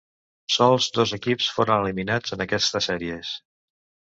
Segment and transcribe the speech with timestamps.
[0.53, 3.37] Sols dos equips foren eliminats en aquestes sèries.